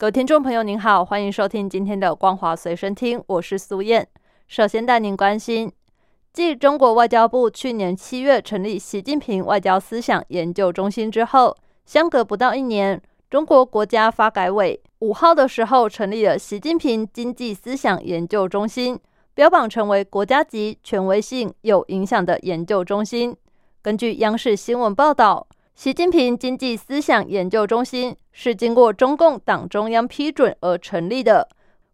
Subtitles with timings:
[0.00, 4.06] 各位听众朋友，您好，欢迎收听今天的《光华随身听》，我是苏燕。
[4.46, 5.72] 首先带您关心，
[6.32, 18.96] 继中国外交部去年七月成立习近平外交思想研究中心之后，相隔不到一年，中国国家发改委五号的时候成立了习近平经济思想研究中心，
[19.34, 23.36] 标榜成为国家级、权威性、有影响的研究中心。
[23.82, 25.48] 根据央视新闻报道。
[25.78, 31.48] 习近平经济思想研究中心是经过中共党中央批准而成立的。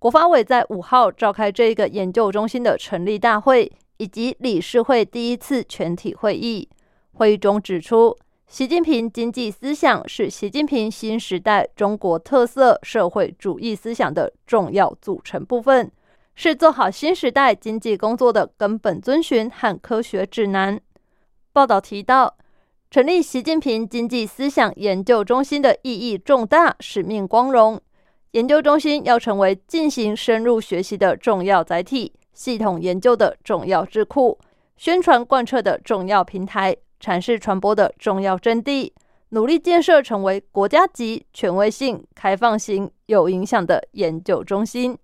[0.00, 6.68] 国发委在五号召开这个研究中心的成立大会以及理事会第一次全体会议。
[7.12, 15.88] 会议中指出，习近平经济思想是习近平新时代中国特色社会主义思想的重要组成部分，
[16.34, 20.80] 是做好新时代经济工作的根本遵循和科学指南。
[21.52, 22.34] 报道提到。
[22.90, 27.78] 成立习近平经济思想研究中心的意义重大，使命光荣。
[28.30, 34.38] 研究中心要成为进行深入学习的重要载体，系统研究的重要智库，
[34.78, 38.94] 宣传贯彻的重要平台，阐释传播的重要阵地，
[39.30, 44.96] 努力建设成为国家级、权威性、开放型、有影响的研究中心。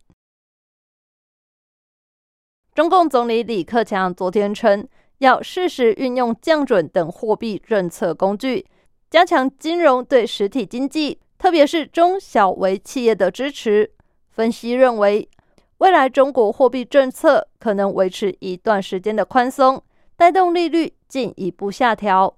[2.75, 4.89] 中共总理李克强昨天称。
[5.19, 8.67] 要适时运用降准等货币政策工具，
[9.11, 13.91] 加强金融对实体经济，特别是中小微企业的支持。
[14.31, 15.29] 分析认为，
[15.79, 19.83] 未来中国货币政策可能维持一段时间的宽松，
[20.17, 22.37] 带动利率进一步下调。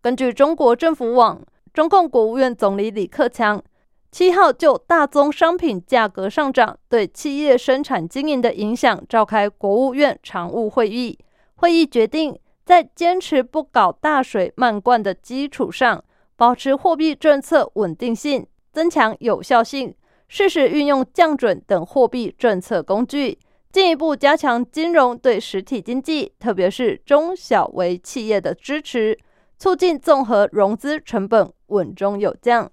[0.00, 1.42] 根据中国政府网，
[1.72, 3.62] 中共国务院总理李克强
[4.10, 11.18] 七号就大宗商品价格上涨对企业生产经营的影响，召开国务院常务会议。
[11.60, 16.04] 会议决定，在坚持不搞大水漫灌的基础上，
[16.36, 19.92] 保持货币政策稳定性，增强有效性，
[20.28, 23.36] 适时运用降准等货币政策工具，
[23.72, 29.18] 进一步加强金融对实体经济，特别是中小微企业的支持，
[29.58, 32.70] 促进综合融资成本稳中有降。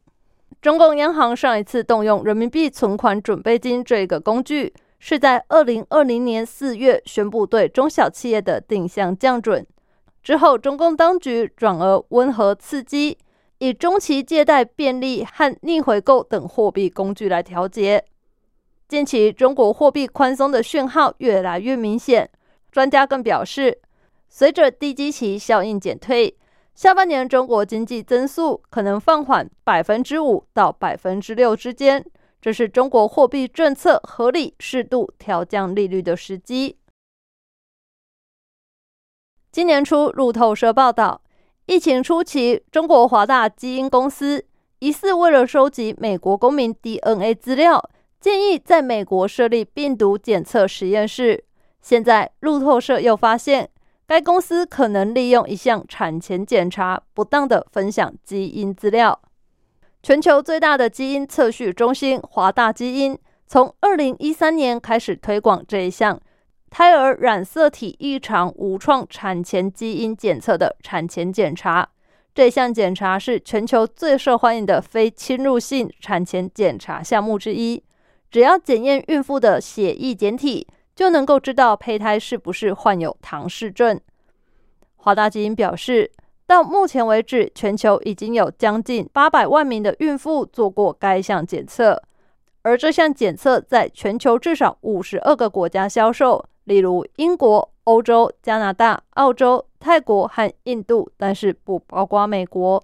[0.62, 4.72] 中共央行上一次动用人民币存款准备金这个工具。
[5.08, 9.64] 是在二零二零年四月宣布对中小企业的定向降准
[10.24, 13.16] 之后，中共当局转而温和刺激，
[13.60, 18.04] 以中期借贷便利和逆回购等货币工具来调节。
[18.88, 22.28] 近期中国货币宽松的讯号越来越明显，
[22.72, 23.78] 专家更表示，
[24.28, 26.36] 随着低基期效应减退，
[26.74, 32.04] 下半年中国经济增速可能放缓百分之五到百分之六之间。
[32.46, 36.78] 这是中国货币政策合理适度调降利率的时机。
[39.52, 41.24] 今年初，路透社报道，
[41.66, 44.46] 疫情初期，中国华大基因公司
[44.78, 47.90] 疑似为了收集美国公民 DNA 资料，
[48.22, 51.46] 建议在美国设立病毒检测实验室。
[51.82, 53.72] 现在，路透社又发现，
[54.06, 59.20] 该公司可能利用一项产前检查，不当的分享基因资料。
[60.06, 63.18] 全球最大的基因测序中心华大基因，
[63.48, 66.22] 从二零一三年开始推广这一项
[66.70, 71.90] 胎儿染色体异常无创产前基因检测的产前检查。
[72.36, 77.84] 这项检查是全球最受欢迎的非侵入性产前检查项目之一。
[78.30, 84.00] 只要检验孕妇的血液检体，就能够知道胚胎是不是患有唐氏症。
[84.98, 86.12] 华大基因表示。
[86.48, 92.00] 到目前为止，全球已经有将近八百万名的孕妇做过该项检测，
[92.62, 102.84] 而这项检测在全球至少五十二个国家销售，例如英国、欧洲、加拿大、澳洲、泰国和印度，但是不包括美国。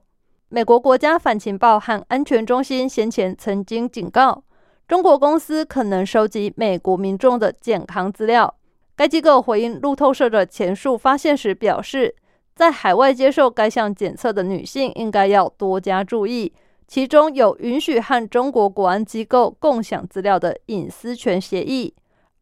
[0.49, 4.43] 美国国家反情报和安全中心先前曾经警告，
[4.87, 8.55] 中国公司可能收集美国民众的健康资料。
[8.95, 12.15] 该机构回应路透社的前述发现时表示。
[12.61, 16.53] 在海外接受该项检测的女性应该要多加注意，
[16.87, 21.91] 其中有允许和中国国安机构共享资料的隐私权协议。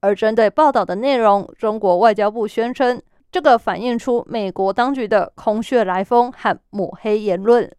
[0.01, 3.01] 而针对报道的内容，中国外交部宣称，
[3.31, 7.73] 这个反映出美国当局的空穴来风和抹黑言论。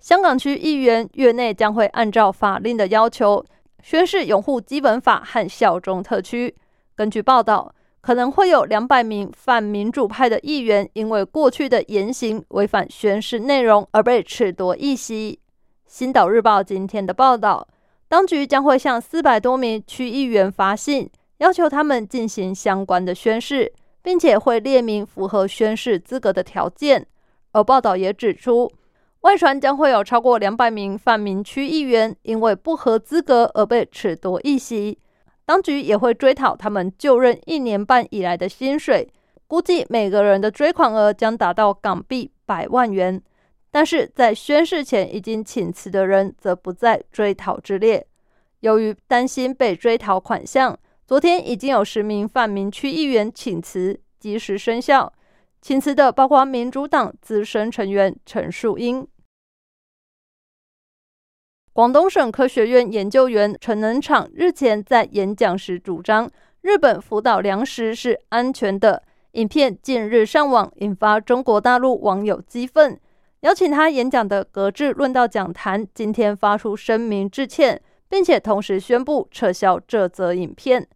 [0.00, 3.44] 香港区议员月内将会按照法令的要求，
[3.80, 6.56] 宣誓拥护基本法和效忠特区。
[6.96, 7.72] 根据报道，
[8.02, 15.38] 可能会有两百名反民主派的议员因为过去的言行违反宣誓内容而被褫夺议席。
[15.86, 17.68] 星岛日报今天的报道，
[18.08, 21.08] 当局将会向四百多名区议员发信，
[21.38, 23.72] 要求他们进行相关的宣誓，
[24.02, 27.06] 并且会列明符合宣誓资格的条件。
[27.52, 28.70] 而报道也指出。
[29.20, 34.98] 外传将会有超过两百名泛民区议员因为不合资格而被褫夺议席，
[35.52, 39.06] 当局也会追讨他们就任一年半以来的薪水，
[39.46, 43.22] 估计每个人的追款额将达到港币百万元。
[43.70, 48.06] 但是在宣誓前已经请辞的人则不在追讨之列。
[48.60, 50.74] 由于担心被追讨款项，
[51.06, 55.12] 昨天已经有十名泛民区议员请辞，及时生效。
[55.60, 59.06] 请辞的包括民主党资深成员陈树英。
[61.74, 66.30] 广东省科学院研究员陈能场日前在演讲时主张，
[66.60, 69.02] 日本福岛粮食是安全的。
[69.32, 73.00] 影片近日上网，引发中国大陆网友激愤。
[73.40, 80.86] 邀请他演讲的格致论道讲坛今天发出声明致歉，并且同时宣布撤销这则影片。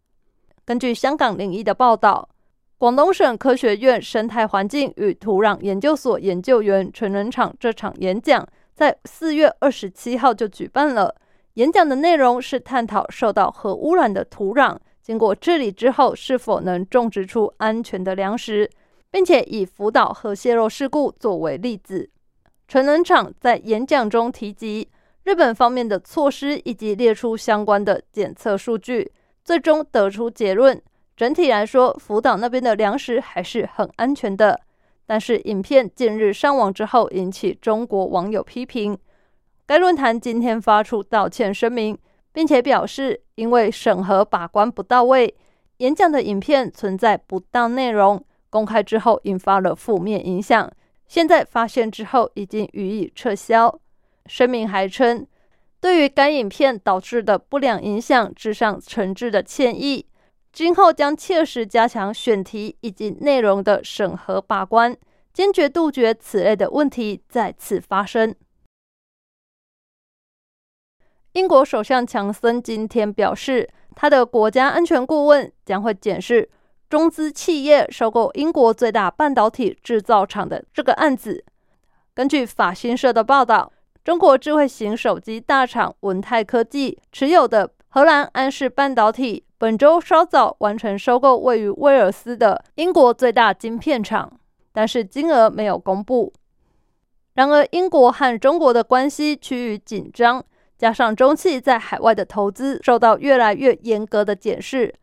[0.66, 2.28] 根据香港零一的报道，
[2.76, 8.46] 广东省科学院生态环境与土壤研究所研究员陈能场这场演讲。
[8.76, 11.14] 在四月二十七号就举办了
[11.54, 18.70] 演讲的内容是探讨受到核污染的土壤经过治理之后是否能种植出安全的粮食，
[19.10, 22.10] 并且以福岛核泄漏事故作为例子。
[22.68, 24.86] 纯能场在演讲中提及
[25.24, 29.10] 日本方面的措施以及列出相关的检测数据，
[29.42, 30.78] 最终得出结论：
[31.16, 34.60] 整体来说，福岛那边的粮食还是很安全的。
[35.06, 38.98] 但是，影片近日上网之后，引起中国网友批评。
[39.64, 41.96] 该论坛今天发出道歉声明，
[42.32, 45.32] 并且表示，因为审核把关不到位，
[45.78, 50.70] 演讲的影片存在不当内容，公开之后引发了负面影响。
[51.06, 53.78] 现在发现之后，已经予以撤销。
[54.26, 55.24] 声明还称，
[55.80, 60.04] 对于该影片导致的不良影响，致上诚挚的歉意。
[60.56, 64.96] 今后将切实加强选题以及内容的审核把关，
[65.30, 68.34] 坚决杜绝此类的问题再次发生。
[71.32, 76.48] 英国首相强森今天表示，他的国家安全顾问将会检视
[76.88, 81.44] 中资企业收购英国最大半导体制造厂的这个案子。
[82.14, 83.70] 根据法新社的报道，
[84.02, 89.42] 中国智慧型手机大厂文泰科技持有的荷兰安氏半导体。
[89.56, 94.30] 本周稍早完成收购位于威尔斯的英国最大晶片厂，
[94.70, 96.30] 但是金额没有公布。
[97.36, 100.44] 然而，英国和中国的关系趋于紧张，
[100.76, 104.94] 加上中企在海外的投资受到越来越严格的检视，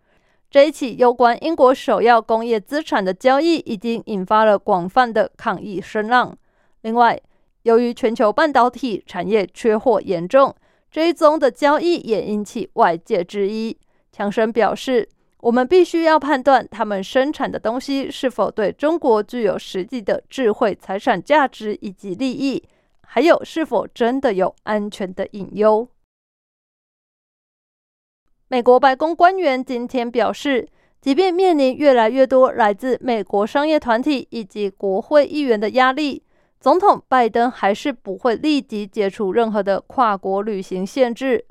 [0.51, 6.37] 这一起有关英国首要工业资产的交易已经引发了广泛的抗议声浪。
[6.81, 7.19] 另外，
[7.63, 10.55] 由于全球半导体产业缺货严重，
[10.93, 13.75] 这一宗的交易也引起外界质疑。
[14.11, 15.09] 强生表示
[15.41, 22.63] ：“我们必须要判断他们生产的东西是否对中国具有实际的智慧财产价值以及利益，
[23.01, 25.89] 还有是否真的有安全的隐忧。”
[28.47, 30.69] 美国白宫官员今天表示，
[31.01, 36.21] 即便面临越来越多来自美国商业团体以及国会议员的压力，
[36.63, 41.43] 总统拜登还是不会立即解除任何的跨国旅行限制。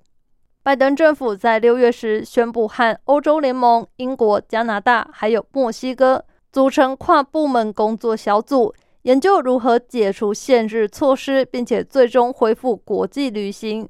[0.63, 13.87] 拜登政府在六月时宣布，和欧洲联盟、英国、加拿大还有墨西哥组成跨部门工作小组，研究如何解除限制措施，并且最终恢复国际旅行。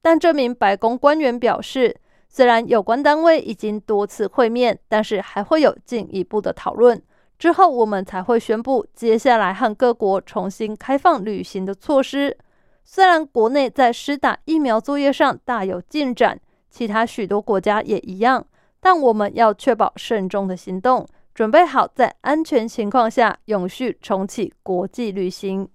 [0.00, 1.94] 但这名白宫官员表示，
[2.30, 7.02] 虽然有关单位已经多次会面，但是还会有进一步的讨论。
[7.38, 12.36] 之后我们才会宣布接下来和各国重新开放旅行的措施。
[12.84, 16.38] 虽然国内在施打疫苗作业上大有进展，
[16.70, 18.46] 其他许多国家也一样，
[18.80, 25.68] 但我们要确保慎重的行动，准备好在安全情况下永续重启国际旅行。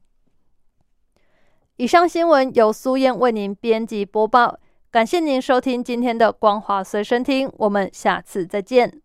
[1.78, 4.60] 以上新闻由苏燕为您编辑播报，
[4.92, 8.94] 感谢您收听今天的光华随身听，我们下次再见。